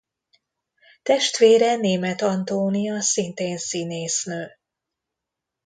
[1.01, 4.51] Testvére Németh Antónia szintén színésznő.